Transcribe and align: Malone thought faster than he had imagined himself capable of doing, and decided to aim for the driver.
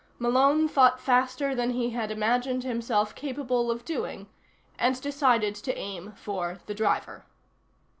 Malone 0.17 0.67
thought 0.67 0.99
faster 0.99 1.53
than 1.53 1.69
he 1.69 1.91
had 1.91 2.09
imagined 2.09 2.63
himself 2.63 3.13
capable 3.13 3.69
of 3.69 3.85
doing, 3.85 4.25
and 4.79 4.99
decided 4.99 5.53
to 5.53 5.77
aim 5.77 6.11
for 6.15 6.57
the 6.65 6.73
driver. 6.73 7.23